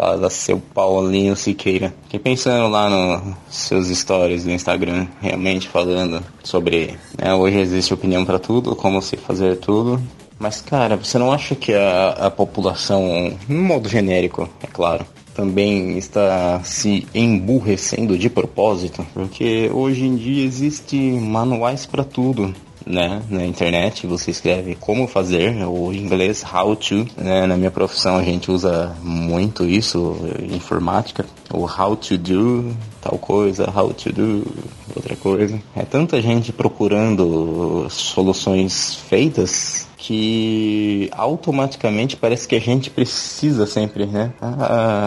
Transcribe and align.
Fala, 0.00 0.30
seu 0.30 0.58
Paulinho 0.58 1.36
Siqueira. 1.36 1.92
Fiquei 2.04 2.18
pensando 2.18 2.68
lá 2.68 2.88
nos 2.88 3.36
seus 3.50 3.88
stories 3.88 4.44
do 4.44 4.50
Instagram, 4.50 5.06
realmente 5.20 5.68
falando 5.68 6.24
sobre. 6.42 6.96
Né, 7.18 7.34
hoje 7.34 7.58
existe 7.58 7.92
opinião 7.92 8.24
para 8.24 8.38
tudo, 8.38 8.74
como 8.74 9.02
se 9.02 9.18
fazer 9.18 9.58
tudo. 9.58 10.00
Mas, 10.38 10.62
cara, 10.62 10.96
você 10.96 11.18
não 11.18 11.30
acha 11.30 11.54
que 11.54 11.74
a, 11.74 12.12
a 12.12 12.30
população, 12.30 13.36
no 13.46 13.62
modo 13.62 13.90
genérico, 13.90 14.48
é 14.62 14.66
claro, 14.66 15.04
também 15.34 15.98
está 15.98 16.62
se 16.64 17.06
emburrecendo 17.14 18.16
de 18.16 18.30
propósito? 18.30 19.06
Porque 19.12 19.70
hoje 19.70 20.06
em 20.06 20.16
dia 20.16 20.46
existem 20.46 21.20
manuais 21.20 21.84
para 21.84 22.04
tudo 22.04 22.54
né, 22.86 23.22
na 23.28 23.44
internet, 23.44 24.06
você 24.06 24.30
escreve 24.30 24.74
como 24.74 25.06
fazer, 25.06 25.64
ou 25.64 25.92
em 25.92 25.98
inglês 25.98 26.44
how 26.44 26.74
to, 26.74 27.06
né, 27.16 27.46
na 27.46 27.56
minha 27.56 27.70
profissão 27.70 28.16
a 28.16 28.22
gente 28.22 28.50
usa 28.50 28.94
muito 29.02 29.64
isso, 29.64 30.16
informática, 30.52 31.24
o 31.52 31.64
how 31.64 31.96
to 31.96 32.16
do 32.16 32.74
tal 33.00 33.18
coisa, 33.18 33.70
how 33.74 33.92
to 33.92 34.12
do 34.12 34.46
outra 34.94 35.16
coisa. 35.16 35.60
É 35.74 35.82
tanta 35.82 36.20
gente 36.20 36.52
procurando 36.52 37.86
soluções 37.90 38.94
feitas 39.08 39.89
que 40.00 41.10
automaticamente 41.12 42.16
parece 42.16 42.48
que 42.48 42.56
a 42.56 42.60
gente 42.60 42.88
precisa 42.88 43.66
sempre, 43.66 44.06
né, 44.06 44.32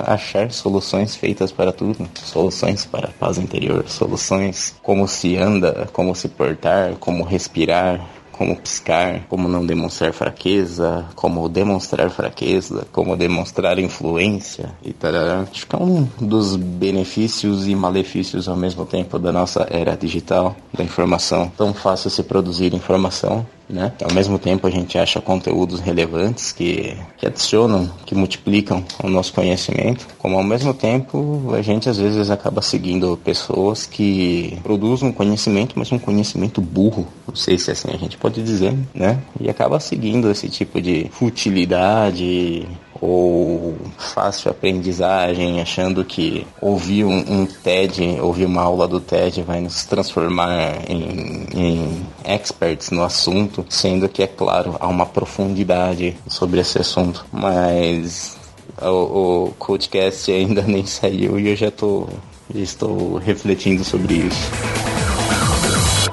achar 0.06 0.52
soluções 0.52 1.16
feitas 1.16 1.52
para 1.52 1.74
tudo, 1.74 2.08
soluções 2.24 2.86
para 2.86 3.08
a 3.08 3.12
paz 3.12 3.40
interior, 3.40 3.86
soluções 3.88 4.76
como 4.84 5.08
se 5.08 5.36
anda, 5.36 5.90
como 5.92 6.16
se 6.16 6.30
portar, 6.30 6.94
como 7.00 7.24
respirar, 7.24 8.08
como 8.32 8.56
piscar, 8.56 9.22
como 9.30 9.48
não 9.48 9.66
demonstrar 9.66 10.12
fraqueza, 10.14 11.06
como 11.16 11.48
demonstrar 11.48 12.10
fraqueza, 12.10 12.86
como 12.92 13.16
demonstrar 13.16 13.80
influência 13.80 14.72
e 14.84 14.92
tal. 14.92 15.14
Acho 15.52 15.68
que 15.68 15.76
é 15.76 15.80
um 15.80 16.08
dos 16.20 16.56
benefícios 16.56 17.68
e 17.68 17.76
malefícios 17.76 18.48
ao 18.48 18.56
mesmo 18.56 18.86
tempo 18.86 19.18
da 19.18 19.32
nossa 19.32 19.68
era 19.70 19.96
digital, 19.96 20.56
da 20.74 20.84
informação. 20.84 21.52
Tão 21.56 21.74
fácil 21.74 22.10
se 22.10 22.24
produzir 22.24 22.74
informação 22.74 23.46
né? 23.70 23.92
Ao 24.04 24.14
mesmo 24.14 24.38
tempo 24.38 24.68
a 24.68 24.70
gente 24.70 24.98
acha 24.98 25.22
conteúdos 25.22 25.80
relevantes 25.80 26.52
que, 26.52 26.96
que 27.18 27.26
adicionam, 27.26 27.92
que 28.06 28.16
multiplicam 28.16 28.84
o 29.04 29.10
nosso 29.10 29.34
conhecimento, 29.34 30.08
como 30.18 30.38
ao 30.38 30.44
mesmo 30.44 30.74
tempo 30.74 31.54
a 31.54 31.62
gente 31.62 31.90
às 31.90 31.98
vezes 31.98 32.30
acaba 32.30 32.62
seguindo 32.62 33.18
pessoas 33.24 33.86
que 33.86 34.58
produzem 34.64 35.10
um 35.10 35.14
conhecimento, 35.14 35.74
mas 35.78 35.92
um 35.92 36.00
conhecimento 36.00 36.62
burro, 36.62 37.08
não 37.28 37.36
sei 37.36 37.58
se 37.58 37.72
assim 37.72 37.90
a 37.94 37.98
gente 37.98 38.18
pode 38.18 38.42
dizer, 38.44 38.76
né? 38.94 39.20
E 39.40 39.50
acaba 39.50 39.80
seguindo 39.80 40.30
esse 40.30 40.50
tipo 40.50 40.82
de 40.82 41.08
futilidade 41.12 42.68
ou 43.06 43.76
fácil 43.98 44.50
aprendizagem, 44.50 45.60
achando 45.60 46.06
que 46.06 46.48
ouvir 46.62 47.04
um, 47.04 47.42
um, 47.42 47.46
TED, 47.46 48.18
ouvir 48.22 48.46
uma 48.46 48.62
aula 48.62 48.88
do 48.88 49.02
TED 49.02 49.42
vai 49.42 49.60
nos 49.60 49.84
transformar 49.84 50.90
em, 50.90 51.46
em 51.54 52.06
experts 52.24 52.92
no 52.92 53.04
assunto, 53.04 53.66
sendo 53.68 54.08
que, 54.08 54.24
é 54.24 54.28
claro, 54.28 54.78
há 54.80 54.88
uma 54.88 55.06
profundidade 55.06 56.16
sobre 56.30 56.62
esse 56.62 56.80
assunto. 56.80 57.26
Mas 57.30 58.38
o, 58.82 59.48
o 59.48 59.54
podcast 59.60 60.32
ainda 60.32 60.62
nem 60.66 60.86
saiu 60.86 61.38
e 61.38 61.50
eu 61.50 61.56
já 61.58 61.70
tô, 61.70 62.08
estou 62.56 63.18
refletindo 63.18 63.84
sobre 63.84 64.14
isso. 64.14 64.50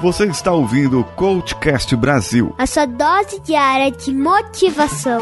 Você 0.01 0.25
está 0.25 0.51
ouvindo 0.51 0.99
o 0.99 1.03
Coachcast 1.03 1.95
Brasil. 1.95 2.53
A 2.57 2.65
sua 2.65 2.85
dose 2.85 3.39
diária 3.39 3.91
de 3.91 4.13
motivação. 4.13 5.21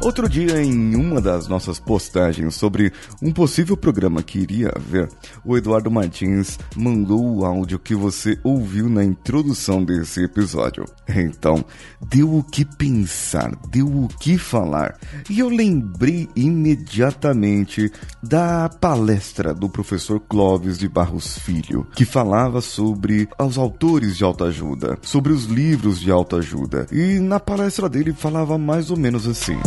Outro 0.00 0.28
dia, 0.28 0.62
em 0.62 0.94
uma 0.94 1.20
das 1.20 1.48
nossas 1.48 1.80
postagens 1.80 2.54
sobre 2.54 2.92
um 3.20 3.32
possível 3.32 3.76
programa 3.76 4.22
que 4.22 4.38
iria 4.38 4.72
haver, 4.74 5.08
o 5.44 5.56
Eduardo 5.56 5.90
Martins 5.90 6.56
mandou 6.76 7.38
o 7.38 7.44
áudio 7.44 7.80
que 7.80 7.96
você 7.96 8.38
ouviu 8.44 8.88
na 8.88 9.02
introdução 9.02 9.84
desse 9.84 10.22
episódio. 10.22 10.84
Então, 11.08 11.64
deu 12.00 12.32
o 12.32 12.44
que 12.44 12.64
pensar, 12.64 13.50
deu 13.70 13.86
o 13.86 14.06
que 14.06 14.38
falar. 14.38 14.96
E 15.28 15.40
eu 15.40 15.48
lembrei 15.48 16.28
imediatamente 16.36 17.90
da 18.22 18.68
palestra 18.68 19.52
do 19.52 19.68
professor 19.68 20.20
Clóvis 20.20 20.78
de 20.78 20.88
Barros 20.88 21.38
Filho, 21.38 21.84
que 21.96 22.04
falava 22.04 22.60
sobre 22.60 23.28
os 23.40 23.58
autores 23.58 24.16
de 24.16 24.22
autoajuda, 24.22 24.96
sobre 25.02 25.32
os 25.32 25.46
livros 25.46 26.00
de 26.00 26.10
autoajuda. 26.10 26.86
E 26.92 27.18
na 27.18 27.40
palestra 27.40 27.88
dele 27.88 28.12
falava 28.12 28.56
mais 28.56 28.90
ou 28.92 28.96
menos 28.96 29.26
assim. 29.26 29.58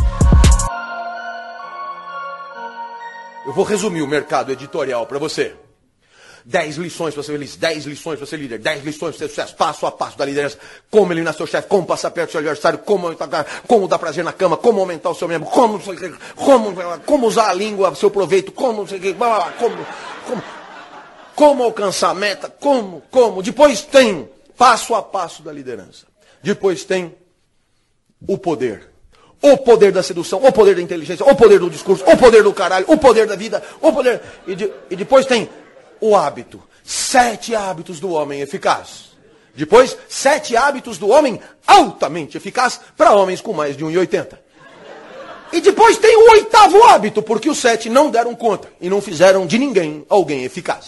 Eu 3.45 3.53
vou 3.53 3.65
resumir 3.65 4.01
o 4.01 4.07
mercado 4.07 4.51
editorial 4.51 5.05
para 5.05 5.17
você. 5.17 5.55
10 6.45 6.77
lições 6.77 7.13
para 7.13 7.23
ser 7.23 7.33
feliz, 7.33 7.55
10 7.55 7.85
lições 7.85 8.17
para 8.17 8.25
ser 8.25 8.37
líder, 8.37 8.59
10 8.59 8.83
lições 8.83 9.15
para 9.15 9.27
ser 9.27 9.29
sucesso, 9.29 9.55
passo 9.55 9.85
a 9.85 9.91
passo 9.91 10.17
da 10.17 10.25
liderança, 10.25 10.57
como 10.89 11.11
eliminar 11.13 11.33
seu 11.35 11.45
chefe, 11.45 11.67
como 11.67 11.85
passar 11.85 12.09
perto 12.11 12.29
do 12.29 12.31
seu 12.31 12.39
adversário, 12.39 12.79
como, 12.79 13.15
como 13.67 13.87
dar 13.87 13.99
prazer 13.99 14.23
na 14.23 14.33
cama, 14.33 14.57
como 14.57 14.79
aumentar 14.79 15.11
o 15.11 15.15
seu 15.15 15.27
membro, 15.27 15.47
como, 15.49 15.79
como, 16.35 16.99
como 17.05 17.27
usar 17.27 17.49
a 17.49 17.53
língua 17.53 17.89
a 17.89 17.95
seu 17.95 18.09
proveito, 18.09 18.51
como, 18.51 18.87
como, 18.87 19.85
como, 20.25 20.43
como 21.35 21.63
alcançar 21.63 22.09
a 22.09 22.15
meta, 22.15 22.49
como, 22.49 23.03
como. 23.11 23.43
Depois 23.43 23.81
tem 23.81 24.27
passo 24.57 24.95
a 24.95 25.03
passo 25.03 25.43
da 25.43 25.51
liderança. 25.51 26.07
Depois 26.41 26.83
tem 26.83 27.15
o 28.27 28.37
poder 28.37 28.90
o 29.41 29.57
poder 29.57 29.91
da 29.91 30.03
sedução, 30.03 30.43
o 30.43 30.51
poder 30.51 30.75
da 30.75 30.81
inteligência, 30.81 31.25
o 31.25 31.35
poder 31.35 31.59
do 31.59 31.69
discurso, 31.69 32.03
o 32.05 32.15
poder 32.15 32.43
do 32.43 32.53
caralho, 32.53 32.85
o 32.87 32.97
poder 32.97 33.25
da 33.25 33.35
vida, 33.35 33.61
o 33.81 33.91
poder. 33.91 34.21
E, 34.45 34.55
de, 34.55 34.71
e 34.89 34.95
depois 34.95 35.25
tem 35.25 35.49
o 35.99 36.15
hábito. 36.15 36.61
Sete 36.83 37.55
hábitos 37.55 37.99
do 37.99 38.11
homem 38.11 38.41
eficaz. 38.41 39.11
Depois, 39.55 39.97
sete 40.07 40.55
hábitos 40.55 40.97
do 40.97 41.09
homem 41.09 41.39
altamente 41.67 42.37
eficaz 42.37 42.79
para 42.95 43.13
homens 43.13 43.41
com 43.41 43.53
mais 43.53 43.75
de 43.75 43.83
1,80. 43.83 44.37
E 45.53 45.59
depois 45.59 45.97
tem 45.97 46.15
o 46.15 46.31
oitavo 46.31 46.81
hábito, 46.85 47.21
porque 47.21 47.49
os 47.49 47.57
sete 47.57 47.89
não 47.89 48.09
deram 48.09 48.33
conta 48.33 48.69
e 48.79 48.89
não 48.89 49.01
fizeram 49.01 49.45
de 49.45 49.59
ninguém 49.59 50.05
alguém 50.07 50.45
eficaz. 50.45 50.87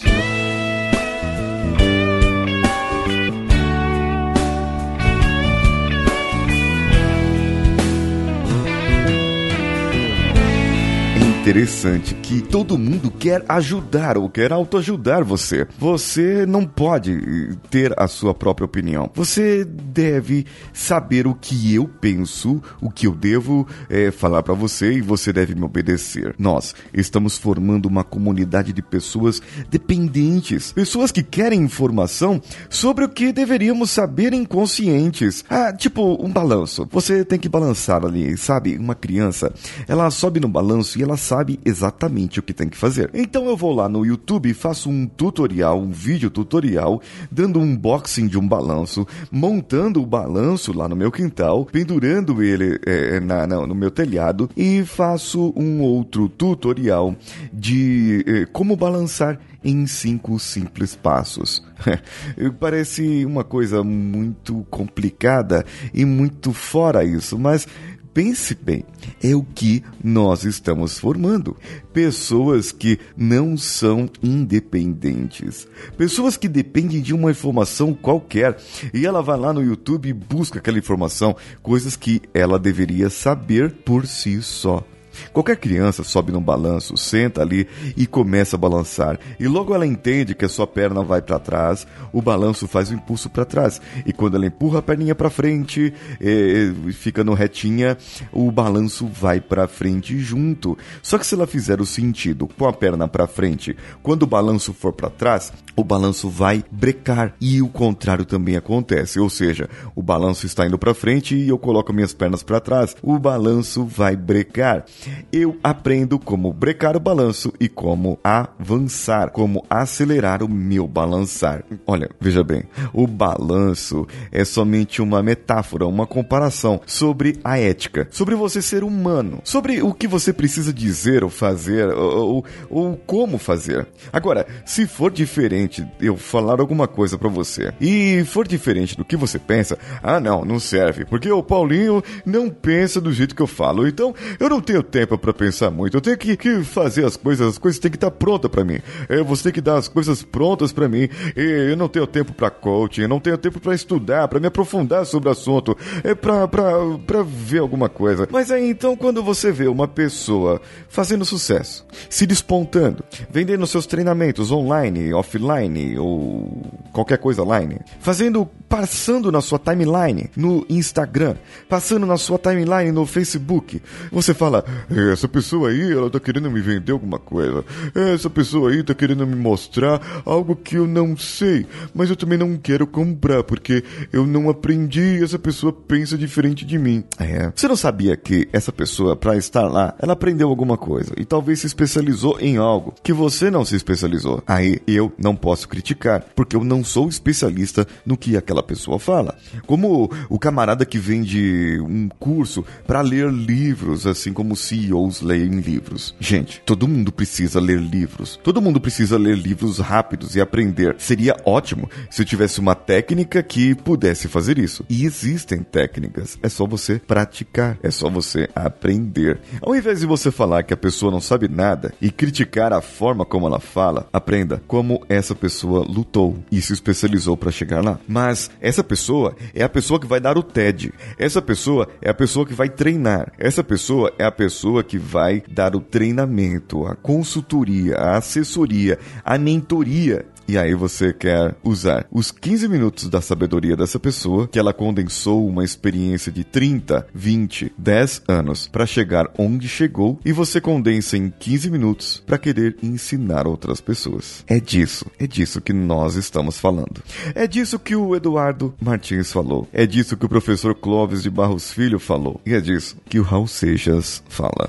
Interessante 11.44 12.14
que 12.14 12.40
todo 12.40 12.78
mundo 12.78 13.10
quer 13.10 13.44
ajudar 13.46 14.16
ou 14.16 14.30
quer 14.30 14.50
autoajudar 14.50 15.22
você. 15.22 15.68
Você 15.78 16.46
não 16.46 16.64
pode 16.64 17.54
ter 17.70 17.92
a 18.00 18.08
sua 18.08 18.32
própria 18.32 18.64
opinião. 18.64 19.10
Você 19.14 19.62
deve 19.62 20.46
saber 20.72 21.26
o 21.26 21.34
que 21.34 21.74
eu 21.74 21.86
penso, 21.86 22.62
o 22.80 22.90
que 22.90 23.06
eu 23.06 23.14
devo 23.14 23.68
é, 23.90 24.10
falar 24.10 24.42
para 24.42 24.54
você 24.54 24.94
e 24.94 25.02
você 25.02 25.34
deve 25.34 25.54
me 25.54 25.64
obedecer. 25.64 26.34
Nós 26.38 26.74
estamos 26.94 27.36
formando 27.36 27.84
uma 27.84 28.02
comunidade 28.02 28.72
de 28.72 28.80
pessoas 28.80 29.42
dependentes, 29.68 30.72
pessoas 30.72 31.12
que 31.12 31.22
querem 31.22 31.60
informação 31.60 32.40
sobre 32.70 33.04
o 33.04 33.08
que 33.08 33.34
deveríamos 33.34 33.90
saber 33.90 34.32
inconscientes. 34.32 35.44
Ah, 35.50 35.74
tipo 35.74 36.16
um 36.24 36.32
balanço. 36.32 36.88
Você 36.90 37.22
tem 37.22 37.38
que 37.38 37.50
balançar 37.50 38.02
ali, 38.02 38.34
sabe? 38.38 38.78
Uma 38.78 38.94
criança, 38.94 39.52
ela 39.86 40.10
sobe 40.10 40.40
no 40.40 40.48
balanço 40.48 40.98
e 40.98 41.02
ela 41.02 41.18
sabe 41.18 41.33
exatamente 41.64 42.38
o 42.38 42.42
que 42.42 42.54
tem 42.54 42.68
que 42.68 42.76
fazer. 42.76 43.10
Então 43.14 43.46
eu 43.46 43.56
vou 43.56 43.74
lá 43.74 43.88
no 43.88 44.04
YouTube 44.04 44.48
e 44.48 44.54
faço 44.54 44.88
um 44.88 45.06
tutorial, 45.06 45.80
um 45.80 45.90
vídeo 45.90 46.30
tutorial, 46.30 47.00
dando 47.30 47.58
um 47.58 47.74
unboxing 47.74 48.26
de 48.26 48.38
um 48.38 48.46
balanço, 48.46 49.06
montando 49.30 50.00
o 50.02 50.06
balanço 50.06 50.72
lá 50.72 50.88
no 50.88 50.96
meu 50.96 51.10
quintal, 51.10 51.66
pendurando 51.66 52.42
ele 52.42 52.78
é, 52.86 53.20
na, 53.20 53.46
na, 53.46 53.66
no 53.66 53.74
meu 53.74 53.90
telhado 53.90 54.48
e 54.56 54.84
faço 54.84 55.52
um 55.56 55.80
outro 55.82 56.28
tutorial 56.28 57.14
de 57.52 58.24
é, 58.26 58.46
como 58.46 58.76
balançar 58.76 59.38
em 59.64 59.86
cinco 59.86 60.38
simples 60.38 60.94
passos. 60.94 61.64
Parece 62.60 63.24
uma 63.24 63.42
coisa 63.42 63.82
muito 63.82 64.66
complicada 64.70 65.64
e 65.92 66.04
muito 66.04 66.52
fora 66.52 67.02
isso, 67.02 67.38
mas 67.38 67.66
pense 68.14 68.54
bem, 68.54 68.84
é 69.22 69.34
o 69.34 69.42
que 69.42 69.82
nós 70.02 70.44
estamos 70.44 70.98
formando. 70.98 71.56
Pessoas 71.92 72.70
que 72.70 72.98
não 73.16 73.56
são 73.56 74.08
independentes. 74.22 75.66
Pessoas 75.98 76.36
que 76.36 76.48
dependem 76.48 77.02
de 77.02 77.12
uma 77.12 77.32
informação 77.32 77.92
qualquer 77.92 78.56
e 78.94 79.04
ela 79.04 79.20
vai 79.20 79.36
lá 79.36 79.52
no 79.52 79.62
YouTube 79.62 80.08
e 80.08 80.12
busca 80.12 80.60
aquela 80.60 80.78
informação, 80.78 81.36
coisas 81.60 81.96
que 81.96 82.22
ela 82.32 82.58
deveria 82.58 83.10
saber 83.10 83.72
por 83.72 84.06
si 84.06 84.40
só. 84.40 84.84
Qualquer 85.32 85.56
criança 85.56 86.02
sobe 86.02 86.32
num 86.32 86.40
balanço, 86.40 86.96
senta 86.96 87.42
ali 87.42 87.66
e 87.96 88.06
começa 88.06 88.56
a 88.56 88.58
balançar. 88.58 89.18
E 89.38 89.46
logo 89.46 89.74
ela 89.74 89.86
entende 89.86 90.34
que 90.34 90.44
a 90.44 90.48
sua 90.48 90.66
perna 90.66 91.02
vai 91.02 91.22
para 91.22 91.38
trás, 91.38 91.86
o 92.12 92.22
balanço 92.22 92.66
faz 92.66 92.90
o 92.90 92.94
impulso 92.94 93.28
para 93.30 93.44
trás. 93.44 93.80
E 94.06 94.12
quando 94.12 94.36
ela 94.36 94.46
empurra 94.46 94.78
a 94.78 94.82
perninha 94.82 95.14
para 95.14 95.30
frente, 95.30 95.92
e 96.20 96.92
fica 96.92 97.24
no 97.24 97.34
retinha, 97.34 97.96
o 98.32 98.50
balanço 98.50 99.06
vai 99.06 99.40
para 99.40 99.68
frente 99.68 100.18
junto. 100.18 100.76
Só 101.02 101.18
que 101.18 101.26
se 101.26 101.34
ela 101.34 101.46
fizer 101.46 101.80
o 101.80 101.86
sentido 101.86 102.46
com 102.46 102.66
a 102.66 102.72
perna 102.72 103.08
para 103.08 103.26
frente, 103.26 103.76
quando 104.02 104.22
o 104.22 104.26
balanço 104.26 104.72
for 104.72 104.92
para 104.92 105.10
trás, 105.10 105.52
o 105.76 105.84
balanço 105.84 106.28
vai 106.28 106.64
brecar. 106.70 107.34
E 107.40 107.60
o 107.60 107.68
contrário 107.68 108.24
também 108.24 108.56
acontece, 108.56 109.18
ou 109.20 109.28
seja, 109.28 109.68
o 109.94 110.02
balanço 110.02 110.46
está 110.46 110.66
indo 110.66 110.78
para 110.78 110.94
frente 110.94 111.34
e 111.34 111.48
eu 111.48 111.58
coloco 111.58 111.92
minhas 111.92 112.12
pernas 112.12 112.42
para 112.42 112.60
trás, 112.60 112.96
o 113.02 113.18
balanço 113.18 113.84
vai 113.84 114.16
brecar 114.16 114.84
eu 115.32 115.56
aprendo 115.62 116.18
como 116.18 116.52
brecar 116.52 116.96
o 116.96 117.00
balanço 117.00 117.52
e 117.58 117.68
como 117.68 118.18
avançar, 118.22 119.30
como 119.30 119.64
acelerar 119.68 120.42
o 120.42 120.48
meu 120.48 120.86
balançar. 120.86 121.64
Olha, 121.86 122.10
veja 122.20 122.42
bem, 122.42 122.64
o 122.92 123.06
balanço 123.06 124.06
é 124.30 124.44
somente 124.44 125.02
uma 125.02 125.22
metáfora, 125.22 125.86
uma 125.86 126.06
comparação 126.06 126.80
sobre 126.86 127.38
a 127.44 127.58
ética, 127.58 128.08
sobre 128.10 128.34
você 128.34 128.62
ser 128.62 128.84
humano, 128.84 129.40
sobre 129.44 129.82
o 129.82 129.92
que 129.92 130.06
você 130.06 130.32
precisa 130.32 130.72
dizer 130.72 131.24
ou 131.24 131.30
fazer 131.30 131.88
ou, 131.88 132.34
ou, 132.34 132.44
ou 132.70 132.96
como 132.96 133.38
fazer. 133.38 133.86
Agora, 134.12 134.46
se 134.64 134.86
for 134.86 135.10
diferente 135.10 135.86
eu 136.00 136.16
falar 136.16 136.60
alguma 136.60 136.86
coisa 136.86 137.18
para 137.18 137.28
você 137.28 137.72
e 137.80 138.24
for 138.24 138.46
diferente 138.46 138.96
do 138.96 139.04
que 139.04 139.16
você 139.16 139.38
pensa, 139.38 139.78
ah 140.02 140.20
não, 140.20 140.44
não 140.44 140.58
serve, 140.58 141.04
porque 141.04 141.30
o 141.30 141.42
Paulinho 141.42 142.02
não 142.24 142.50
pensa 142.50 143.00
do 143.00 143.12
jeito 143.12 143.34
que 143.34 143.42
eu 143.42 143.46
falo, 143.46 143.86
então 143.86 144.14
eu 144.38 144.48
não 144.48 144.60
tenho 144.60 144.82
tempo 144.94 145.18
para 145.18 145.34
pensar 145.34 145.72
muito. 145.72 145.96
Eu 145.96 146.00
tenho 146.00 146.16
que, 146.16 146.36
que, 146.36 146.62
fazer 146.62 147.04
as 147.04 147.16
coisas, 147.16 147.48
as 147.48 147.58
coisas 147.58 147.80
têm 147.80 147.90
que 147.90 147.96
estar 147.96 148.12
tá 148.12 148.16
prontas 148.16 148.48
para 148.48 148.64
mim. 148.64 148.78
É, 149.08 149.20
você 149.24 149.42
tem 149.44 149.52
que 149.52 149.60
dar 149.60 149.76
as 149.76 149.88
coisas 149.88 150.22
prontas 150.22 150.72
para 150.72 150.88
mim. 150.88 151.08
E 151.36 151.70
eu 151.70 151.76
não 151.76 151.88
tenho 151.88 152.06
tempo 152.06 152.32
para 152.32 152.48
coaching, 152.48 153.02
eu 153.02 153.08
não 153.08 153.18
tenho 153.18 153.36
tempo 153.36 153.58
para 153.58 153.74
estudar, 153.74 154.28
para 154.28 154.38
me 154.38 154.46
aprofundar 154.46 155.04
sobre 155.04 155.28
o 155.28 155.32
assunto, 155.32 155.76
é 156.04 156.14
para 156.14 157.22
ver 157.26 157.58
alguma 157.58 157.88
coisa. 157.88 158.28
Mas 158.30 158.52
aí 158.52 158.70
então 158.70 158.96
quando 158.96 159.20
você 159.20 159.50
vê 159.50 159.66
uma 159.66 159.88
pessoa 159.88 160.60
fazendo 160.88 161.24
sucesso, 161.24 161.84
se 162.08 162.24
despontando, 162.24 163.02
vendendo 163.28 163.66
seus 163.66 163.86
treinamentos 163.86 164.52
online, 164.52 165.12
offline 165.12 165.98
ou 165.98 166.62
qualquer 166.92 167.18
coisa 167.18 167.42
online, 167.42 167.80
fazendo 167.98 168.48
passando 168.74 169.30
na 169.30 169.40
sua 169.40 169.56
timeline 169.56 170.28
no 170.36 170.66
Instagram, 170.68 171.36
passando 171.68 172.04
na 172.06 172.16
sua 172.16 172.36
timeline 172.38 172.90
no 172.90 173.06
Facebook, 173.06 173.80
você 174.10 174.34
fala: 174.34 174.64
essa 175.12 175.28
pessoa 175.28 175.68
aí, 175.68 175.92
ela 175.92 176.10
tá 176.10 176.18
querendo 176.18 176.50
me 176.50 176.60
vender 176.60 176.90
alguma 176.90 177.20
coisa. 177.20 177.64
Essa 177.94 178.28
pessoa 178.28 178.72
aí 178.72 178.82
tá 178.82 178.92
querendo 178.92 179.24
me 179.28 179.36
mostrar 179.36 180.02
algo 180.24 180.56
que 180.56 180.74
eu 180.74 180.88
não 180.88 181.16
sei, 181.16 181.64
mas 181.94 182.10
eu 182.10 182.16
também 182.16 182.36
não 182.36 182.56
quero 182.56 182.84
comprar 182.84 183.44
porque 183.44 183.84
eu 184.12 184.26
não 184.26 184.50
aprendi 184.50 185.20
e 185.20 185.22
essa 185.22 185.38
pessoa 185.38 185.72
pensa 185.72 186.18
diferente 186.18 186.64
de 186.64 186.76
mim. 186.76 187.04
É. 187.20 187.52
Você 187.54 187.68
não 187.68 187.76
sabia 187.76 188.16
que 188.16 188.48
essa 188.52 188.72
pessoa, 188.72 189.14
para 189.14 189.36
estar 189.36 189.68
lá, 189.68 189.94
ela 190.00 190.14
aprendeu 190.14 190.48
alguma 190.48 190.76
coisa 190.76 191.12
e 191.16 191.24
talvez 191.24 191.60
se 191.60 191.68
especializou 191.68 192.40
em 192.40 192.56
algo 192.56 192.92
que 193.04 193.12
você 193.12 193.52
não 193.52 193.64
se 193.64 193.76
especializou. 193.76 194.42
Aí 194.48 194.80
eu 194.84 195.12
não 195.16 195.36
posso 195.36 195.68
criticar, 195.68 196.24
porque 196.34 196.56
eu 196.56 196.64
não 196.64 196.82
sou 196.82 197.08
especialista 197.08 197.86
no 198.04 198.16
que 198.16 198.36
aquela 198.36 198.63
pessoa 198.64 198.98
fala. 198.98 199.36
Como 199.66 200.10
o 200.28 200.38
camarada 200.38 200.84
que 200.84 200.98
vende 200.98 201.78
um 201.80 202.08
curso 202.08 202.64
para 202.86 203.00
ler 203.00 203.30
livros, 203.30 204.06
assim 204.06 204.32
como 204.32 204.56
CEO 204.56 204.94
CEOs 204.94 205.20
leem 205.20 205.60
livros. 205.60 206.14
Gente, 206.20 206.60
todo 206.64 206.88
mundo 206.88 207.12
precisa 207.12 207.60
ler 207.60 207.80
livros. 207.80 208.38
Todo 208.42 208.60
mundo 208.60 208.80
precisa 208.80 209.18
ler 209.18 209.36
livros 209.36 209.78
rápidos 209.78 210.36
e 210.36 210.40
aprender. 210.40 210.96
Seria 210.98 211.36
ótimo 211.44 211.88
se 212.10 212.22
eu 212.22 212.26
tivesse 212.26 212.60
uma 212.60 212.74
técnica 212.74 213.42
que 213.42 213.74
pudesse 213.74 214.28
fazer 214.28 214.58
isso. 214.58 214.84
E 214.88 215.04
existem 215.04 215.62
técnicas. 215.62 216.38
É 216.42 216.48
só 216.48 216.66
você 216.66 216.98
praticar. 216.98 217.78
É 217.82 217.90
só 217.90 218.08
você 218.08 218.48
aprender. 218.54 219.40
Ao 219.60 219.74
invés 219.74 220.00
de 220.00 220.06
você 220.06 220.30
falar 220.30 220.62
que 220.62 220.74
a 220.74 220.76
pessoa 220.76 221.10
não 221.10 221.20
sabe 221.20 221.48
nada 221.48 221.92
e 222.00 222.10
criticar 222.10 222.72
a 222.72 222.80
forma 222.80 223.24
como 223.24 223.46
ela 223.46 223.60
fala, 223.60 224.08
aprenda 224.12 224.62
como 224.66 225.04
essa 225.08 225.34
pessoa 225.34 225.84
lutou 225.86 226.38
e 226.50 226.60
se 226.60 226.72
especializou 226.72 227.36
para 227.36 227.50
chegar 227.50 227.82
lá. 227.82 227.98
Mas 228.06 228.50
essa 228.60 228.82
pessoa 228.82 229.36
é 229.54 229.62
a 229.62 229.68
pessoa 229.68 230.00
que 230.00 230.06
vai 230.06 230.20
dar 230.20 230.36
o 230.38 230.42
TED. 230.42 230.92
Essa 231.18 231.40
pessoa 231.40 231.88
é 232.00 232.10
a 232.10 232.14
pessoa 232.14 232.46
que 232.46 232.54
vai 232.54 232.68
treinar. 232.68 233.32
Essa 233.38 233.62
pessoa 233.62 234.12
é 234.18 234.24
a 234.24 234.32
pessoa 234.32 234.82
que 234.82 234.98
vai 234.98 235.42
dar 235.48 235.74
o 235.74 235.80
treinamento, 235.80 236.86
a 236.86 236.94
consultoria, 236.94 237.96
a 237.96 238.16
assessoria, 238.16 238.98
a 239.24 239.38
mentoria 239.38 240.26
e 240.46 240.58
aí 240.58 240.74
você 240.74 241.12
quer 241.12 241.54
usar 241.62 242.06
os 242.10 242.30
15 242.30 242.68
minutos 242.68 243.08
da 243.08 243.20
sabedoria 243.20 243.76
dessa 243.76 243.98
pessoa, 243.98 244.48
que 244.48 244.58
ela 244.58 244.72
condensou 244.72 245.46
uma 245.46 245.64
experiência 245.64 246.30
de 246.30 246.44
30, 246.44 247.06
20, 247.14 247.72
10 247.76 248.22
anos 248.28 248.68
para 248.68 248.86
chegar 248.86 249.30
onde 249.38 249.68
chegou, 249.68 250.18
e 250.24 250.32
você 250.32 250.60
condensa 250.60 251.16
em 251.16 251.30
15 251.30 251.70
minutos 251.70 252.22
para 252.26 252.38
querer 252.38 252.76
ensinar 252.82 253.46
outras 253.46 253.80
pessoas. 253.80 254.44
É 254.46 254.60
disso, 254.60 255.06
é 255.18 255.26
disso 255.26 255.60
que 255.60 255.72
nós 255.72 256.16
estamos 256.16 256.58
falando. 256.58 257.02
É 257.34 257.46
disso 257.46 257.78
que 257.78 257.96
o 257.96 258.14
Eduardo 258.14 258.74
Martins 258.80 259.32
falou. 259.32 259.68
É 259.72 259.86
disso 259.86 260.16
que 260.16 260.26
o 260.26 260.28
professor 260.28 260.74
Clóvis 260.74 261.22
de 261.22 261.30
Barros 261.30 261.72
Filho 261.72 261.98
falou. 261.98 262.40
E 262.44 262.54
é 262.54 262.60
disso 262.60 262.96
que 263.08 263.18
o 263.18 263.22
Raul 263.22 263.46
Seixas 263.46 264.22
fala. 264.28 264.68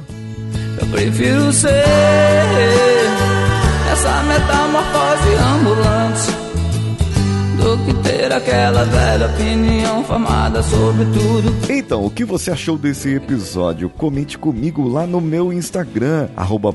Eu 0.80 0.88
prefiro 0.88 1.52
ser 1.52 2.95
essa 3.96 4.24
metamorfose 4.24 5.38
ambulante 5.54 6.35
do 7.56 7.78
que 7.86 7.94
ter 8.04 8.32
aquela 8.32 8.84
velha 8.84 9.26
opinião 9.28 10.04
formada 10.04 10.62
sobre 10.62 11.06
tudo. 11.06 11.56
Então, 11.70 12.06
o 12.06 12.10
que 12.10 12.26
você 12.26 12.52
achou 12.52 12.78
desse 12.78 13.16
episódio? 13.16 13.90
Comente 13.90 14.38
comigo 14.38 14.88
lá 14.88 15.08
no 15.08 15.20
meu 15.22 15.54
Instagram, 15.54 16.28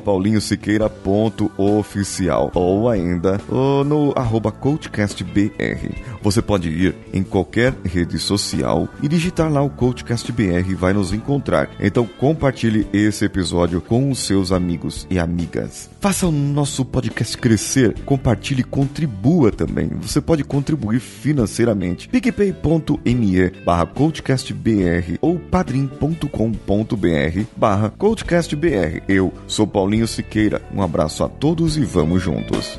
paulinhosiqueira.oficial 0.05 2.51
ou 2.55 2.89
ainda 2.89 3.39
no 3.49 4.13
arroba 4.17 4.51
coachcastbr. 4.51 5.91
Você 6.23 6.43
pode 6.43 6.69
ir 6.69 6.95
em 7.13 7.23
qualquer 7.23 7.75
rede 7.85 8.19
social 8.19 8.89
e 9.03 9.09
digitar 9.09 9.51
lá 9.51 9.63
o 9.63 9.71
CoachCastBR 9.71 10.75
vai 10.75 10.93
nos 10.93 11.13
encontrar. 11.13 11.71
Então 11.79 12.07
compartilhe 12.07 12.87
esse 12.93 13.25
episódio 13.25 13.81
com 13.81 14.11
os 14.11 14.19
seus 14.21 14.53
amigos 14.53 15.07
e 15.11 15.19
amigas. 15.19 15.89
Faça 16.01 16.27
o 16.27 16.33
nosso 16.33 16.85
podcast 16.85 17.37
crescer, 17.39 17.95
compartilhe 18.05 18.61
e 18.61 18.65
contribua 18.65 19.51
também. 19.51 19.89
Você 20.01 20.21
pode 20.21 20.45
contribuir 20.45 20.70
financeiramente 20.77 21.01
financeiramente. 21.01 22.09
picpay.me 22.09 23.51
barra 23.65 23.87
coachcastbr 23.87 25.19
ou 25.21 25.39
padrim.com.br 25.39 27.45
barra 27.57 27.91
coachcastbr. 27.91 29.03
Eu 29.09 29.33
sou 29.47 29.67
Paulinho 29.67 30.07
Siqueira. 30.07 30.63
Um 30.75 30.83
abraço 30.83 31.25
a 31.25 31.29
todos 31.29 31.77
e 31.77 31.85
vamos 31.85 32.23
juntos. 32.23 32.79